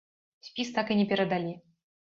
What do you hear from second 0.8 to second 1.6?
і не перадалі.